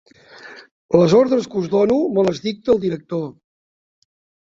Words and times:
Les 1.01 1.13
ordres 1.19 1.47
que 1.53 1.63
us 1.63 1.69
dono 1.75 1.99
me 2.17 2.27
les 2.31 2.43
dicta 2.49 2.77
el 2.77 2.85
director. 2.89 3.25